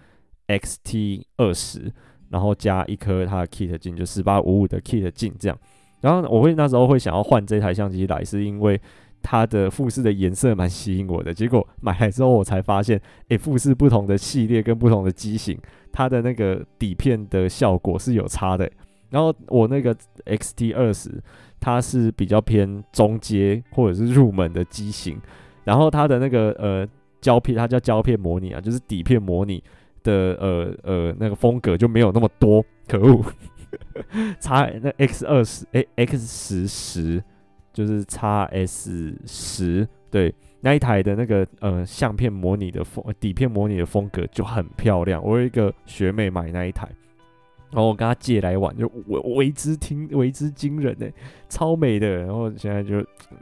[0.48, 1.92] XT 二十，
[2.30, 5.58] 然后加一颗它的 kit 镜，就十八五五的 kit 镜这样。
[6.00, 8.80] 然后我会那时候会想要换这台相机来，是因为
[9.22, 11.32] 它的富士的颜色蛮吸引我的。
[11.32, 12.96] 结果买来之后，我才发现，
[13.28, 15.58] 诶、欸，富士不同的系列跟不同的机型，
[15.92, 18.70] 它的那个底片的效果是有差的。
[19.10, 19.94] 然后我那个
[20.26, 21.10] XT 二十，
[21.58, 25.20] 它是比较偏中阶或者是入门的机型，
[25.64, 26.88] 然后它的那个呃。
[27.22, 29.62] 胶片，它叫胶片模拟啊，就是底片模拟
[30.02, 33.22] 的呃呃那个风格就没有那么多，可恶。
[34.40, 37.22] 差那 X 二十哎 X 十十
[37.80, 40.34] 就是叉 S 十对。
[40.62, 46.86] 那一台的那个呃相片模拟的风底片模拟的风格就很漂亮，我有一个学妹买那一台，
[47.70, 51.08] 然后我跟她借来玩，就为为之听为之惊人呢，
[51.48, 52.24] 超美的。
[52.24, 52.98] 然后现在就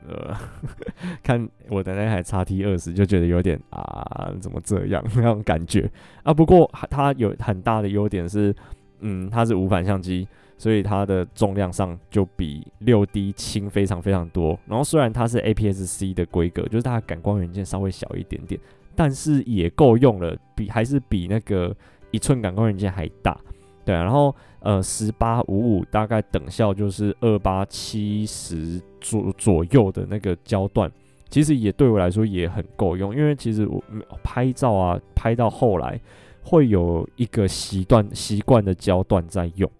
[0.06, 0.32] 呃
[1.20, 5.90] 看我的那台 XT 二十就觉得有点啊怎么这样那种感觉
[6.22, 6.32] 啊。
[6.32, 8.54] 不过它有很大的优点是，
[9.00, 10.28] 嗯，它是无反相机。
[10.58, 14.58] 所以它的重量上就比六 D 轻非常非常多。
[14.66, 18.60] 然后虽然它是 APS-C 的规格，就是它的感光元件稍微小一点点，
[18.96, 21.74] 但是也够用了，比还是比那个
[22.10, 23.38] 一寸感光元件还大。
[23.84, 30.90] 对，然后呃十八五五大概等效就是二八七十左左右的那个焦段，
[31.30, 33.16] 其实也对我来说也很够用。
[33.16, 33.82] 因为其实我
[34.22, 35.98] 拍照啊拍到后来
[36.42, 39.70] 会有一个习惯习惯的焦段在用。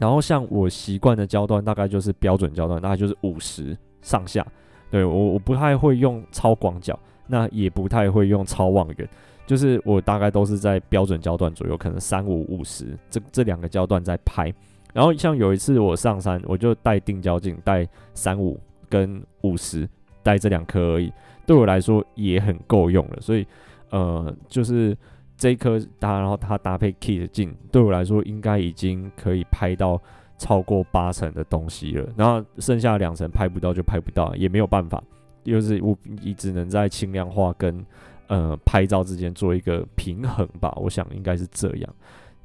[0.00, 4.44] 然后像我习惯的焦段大概就是标准焦段，大概就是五十上下。
[4.90, 9.08] 对，我我不太会用超广角，那也不太会用超望远，
[9.46, 14.50] 就是我大概都是在标准焦段左右，可能三五五十这这两个焦段在拍。
[14.94, 19.86] 然后像有一次我上山，我就带定焦镜，带三五跟五十，
[20.22, 21.12] 带这两颗而已，
[21.44, 23.18] 对我来说也很够用了。
[23.20, 23.46] 所以
[23.90, 24.96] 呃，就是。
[25.40, 29.98] 这一颗搭，然后它搭配 kit 镜，对我来说应该已经可以拍到
[30.36, 32.06] 超过八成的东西了。
[32.14, 35.02] 然后剩下两成拍不到就拍不到，也没有办法，
[35.42, 37.82] 就是我你只能在轻量化跟
[38.26, 40.76] 呃拍照之间做一个平衡吧。
[40.76, 41.94] 我想应该是这样。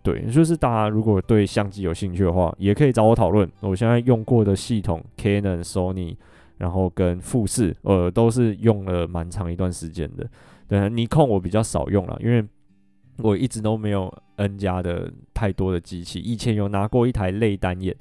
[0.01, 3.45] 对，就是大家如果对相机有兴趣的话，也可以找我讨论。
[3.59, 6.15] 我现在用过的系统，Canon、Sony，
[6.57, 10.25] 然后跟富士，呃，都是用了蛮长一段时间的。
[10.69, 12.41] 对，尼康我比较少用了，因为。
[13.17, 17.95] 我一直都没有 N 加的太多的机器，以前有拿过一台类单眼，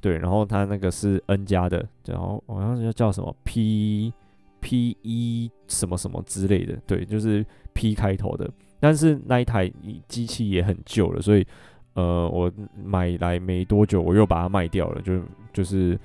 [0.00, 4.12] 对，然后它那个是 N 加的，然后好像叫叫什么 P
[4.60, 9.72] P 一什么什么之类的，对，就是 P 开头的，但是那一台
[10.06, 11.46] 机器也很旧了，所以
[11.94, 12.52] 呃，我
[12.84, 15.20] 买来没多久我又把它卖掉了，就
[15.52, 15.98] 就是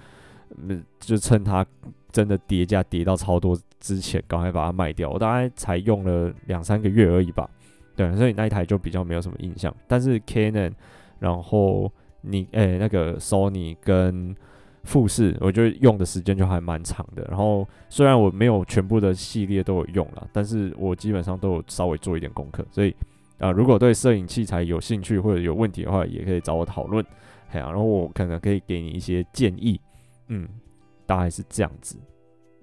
[0.99, 1.65] 就趁它
[2.11, 7.49] 真的跌价跌到超多之前，赶快把它卖掉，我大概才用了两三个月而已吧。
[7.95, 9.73] 对，所以那一台就比较没有什么印象。
[9.87, 10.73] 但是 Canon，
[11.19, 11.91] 然后
[12.21, 14.35] 你诶、那个 Sony 跟
[14.83, 17.23] 富士，我觉得用的时间就还蛮长的。
[17.29, 22.65] 然后虽然我没有全部的系列都有用了，但是我基本上都有稍微做一点功课。
[22.71, 22.95] 所以
[23.39, 27.05] 啊、如果对摄影器材有兴趣或者有问题的话，也可以找我讨论。
[27.51, 29.79] 哎呀，然后我可能可以给你一些建议。
[30.27, 30.47] 嗯，
[31.05, 31.97] 大概是这样子，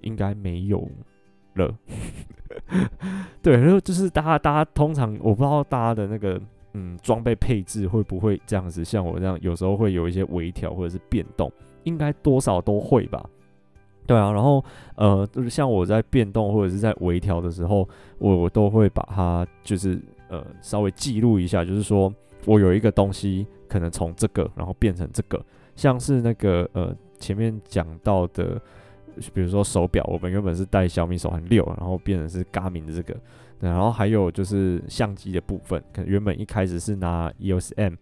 [0.01, 0.87] 应该没有
[1.55, 1.75] 了。
[3.41, 6.39] 对，然后就是大家，大家通常我不知道大家的那个
[6.73, 11.49] 嗯装备配置会不会这样子，像我这样有时候会有一些微调或者是变动，
[11.83, 13.25] 应该多少都会吧。
[14.05, 14.63] 对啊，然后
[14.95, 17.87] 呃，就是像我在变动或者是在微调的时候，
[18.17, 19.97] 我我都会把它就是
[20.27, 22.13] 呃稍微记录一下，就是说
[22.45, 25.41] 我有一个东西可能从这个然后变成这个，
[25.75, 28.61] 像是那个呃前面讲到的。
[29.33, 33.15] 比如说手表，我们原本是戴小米手环六，然后变成是 Garmin 的这个，
[33.59, 37.93] 然后还有就是相机的部分，可能原本一开始是拿 EOS M，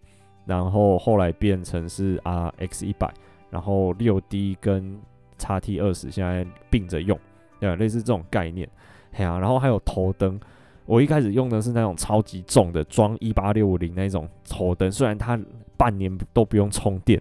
[0.46, 3.12] 然后后来变成是 RX 一百，
[3.50, 4.98] 然后六 D 跟
[5.38, 7.18] XT 二十现在并着用，
[7.58, 8.68] 对，类似这种概念，
[9.12, 10.38] 嘿啊，然后还有头灯，
[10.86, 15.38] 我一开始用的是那种超级重的，装一八六五零那种头灯，虽然它
[15.76, 17.20] 半年都不用充电。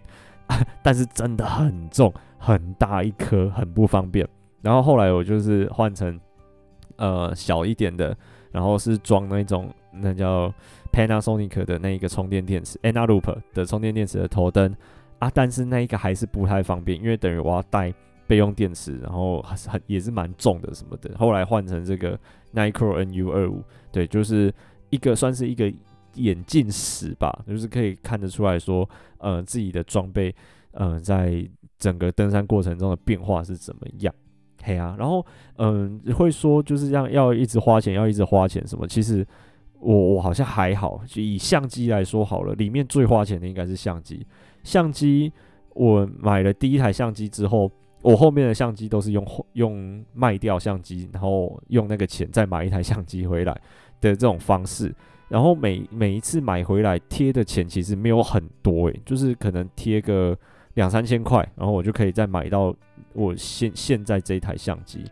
[0.82, 4.28] 但是真的很重，很大一颗，很不方便。
[4.62, 6.20] 然后后来我就是换成
[6.96, 8.18] 呃小一点的，
[8.52, 10.52] 然后是装那种那叫
[10.92, 14.76] Panasonic 的那一个充电电池，Enaloop 的充电电池的头灯
[15.20, 15.30] 啊。
[15.32, 17.94] 但是那一个还是不太方便，因为等于我要带
[18.26, 21.12] 备用电池，然后很也是蛮重的什么的。
[21.20, 22.18] 后来换成这个
[22.56, 23.62] Nikkor NU 二五，
[23.92, 24.52] 对，就是
[24.90, 25.72] 一个算是一个。
[26.16, 30.36] 眼镜史吧，就是可以看得出来说，呃，自己的装备，
[30.72, 31.48] 呃，在
[31.80, 34.14] 整个登山过程中的变化是怎么样，
[34.62, 35.26] 嘿啊，然后，
[35.56, 38.86] 嗯、会说就是这样要一直花钱，要一直花钱什么？
[38.86, 39.26] 其实
[39.80, 44.26] 我我好像还好，就以相机来说好了，里面最花钱的应该是相机。
[44.64, 45.32] 相机
[45.74, 47.72] 我买了第一台相机之后，
[48.02, 53.54] 我后面的相机都是用用卖掉相机，然后用那个钱再买一台相机回来
[54.02, 54.94] 的这种方式。
[55.30, 60.38] 然后每每一次买回来贴的钱其实没有很多诶，就是可能贴个
[60.76, 62.76] 两三千块，然后我就可以再买到
[63.14, 65.04] 我现现在这一台相机。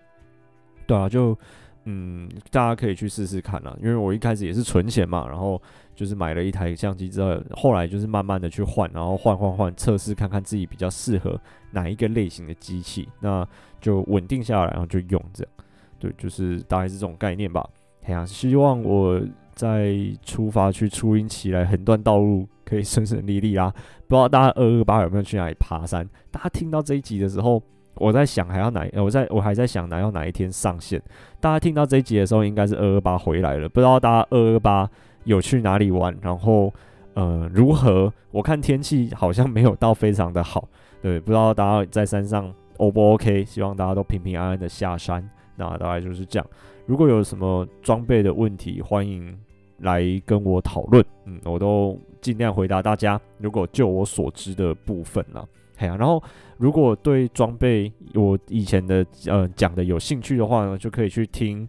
[0.85, 1.37] 对啊，就
[1.85, 3.75] 嗯，大家可以去试试看啦。
[3.81, 5.61] 因为我一开始也是存钱嘛，然后
[5.95, 11.39] 就是买了一台相机之后，后来就是慢慢的去换，然后换换换，测试看看自己比较适合
[11.71, 13.45] 哪一个类型的机器，那
[13.81, 15.53] 就稳定下来，然后就用这样。
[15.99, 17.67] 对，就是大概是这种概念吧。
[18.03, 19.21] 哎呀，希望我
[19.53, 23.73] 在出发去初音起来横断道路可以顺顺利利啦。
[24.07, 26.07] 不知道大家二二八有没有去哪里爬山？
[26.29, 27.63] 大家听到这一集的时候。
[27.99, 28.87] 我在想还要哪？
[28.93, 31.01] 我在我还在想哪要哪一天上线。
[31.39, 33.67] 大家听到这一集的时候，应该是二二八回来了。
[33.67, 34.87] 不知道大家二二八
[35.23, 36.15] 有去哪里玩？
[36.21, 36.71] 然后
[37.15, 38.13] 呃如何？
[38.29, 40.69] 我看天气好像没有到非常的好。
[41.01, 43.43] 对，不知道大家在山上 O 不 OK？
[43.45, 45.27] 希望大家都平平安安的下山。
[45.55, 46.47] 那大概就是这样。
[46.85, 49.35] 如果有什么装备的问题，欢迎
[49.79, 51.03] 来跟我讨论。
[51.25, 53.19] 嗯，我都尽量回答大家。
[53.37, 55.43] 如果就我所知的部分呢。
[55.77, 56.21] 嘿啊，然后
[56.57, 61.67] 如果对装备我以前的呃讲的有兴趣的话呢，就可以去听。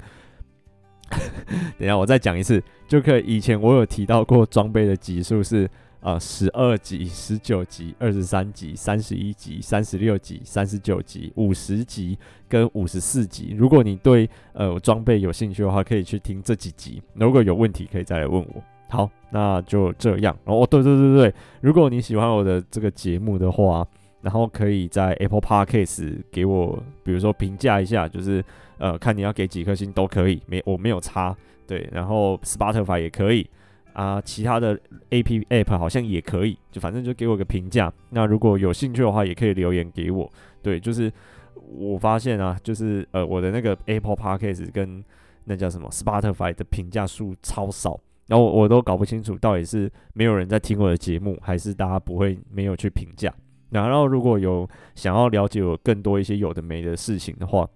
[1.79, 3.25] 等一下，我再讲一次，就可以。
[3.27, 5.69] 以前我有提到过装备的级数是
[6.01, 12.19] 呃十二级、十九级、二十三级、三十一级、三十六级、三十九级、五十级
[12.49, 13.55] 跟五十四级。
[13.57, 17.03] 如果你对呃装备有兴趣的话，可以去听这几集。
[17.15, 18.63] 如果有问题，可以再来问我。
[18.91, 20.35] 好，那就这样。
[20.45, 23.87] 哦，对对对对，如果你喜欢我的这个节目的话，
[24.23, 28.43] 然后可以在 Apple Podcast 给我，比如说评价一下，就是
[28.79, 31.37] 呃，看你要给几颗星都可以，没我没有差，
[31.67, 31.87] 对。
[31.93, 33.49] 然后 Spotify 也可以
[33.93, 34.79] 啊，其他的
[35.11, 37.93] App App 好像也可以，就反正就给我个评价。
[38.11, 40.31] 那如果有兴趣的话，也可以留言给我。
[40.63, 41.13] 对，就是
[41.55, 45.03] 我发现啊，就是呃，我的那个 Apple Podcast 跟
[45.45, 53.33] 那叫什么 Spotify 的评价数超少，然后我都搞不清楚到底是没有人在听我的节目，还是大家不会没有去评价。
[53.71, 57.69] 然后，如果有想要了解我更多一些有的没的事情的话，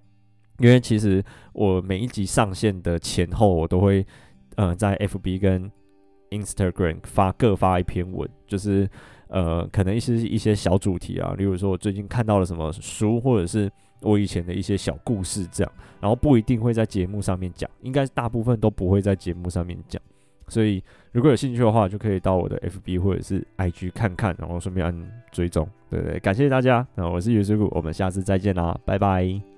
[0.58, 4.06] 因为其实我每一集上线的前后，我都会
[4.56, 5.70] 呃在 FB 跟
[6.32, 8.88] Instagram 发各发一篇文，就是
[9.28, 13.70] 呃可能一些一些小主题啊，例如说我最近看到了什么书，或者是
[14.00, 20.00] 我以前的一些小故事这样，然后不一定会在节目上面讲，应该大部分都不会在节目上面讲。
[20.48, 25.66] 所以，如果有兴趣的话，就可以到我的 FB 或者是 IG 看看，然后顺便按追踪。
[25.88, 26.86] 对对，感谢大家。
[26.94, 29.51] 那我是尤师傅，我们下次再见啦，拜拜。